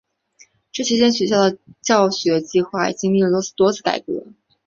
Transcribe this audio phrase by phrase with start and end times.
[0.71, 4.25] 这期间学校的教学计划经历了多次改革。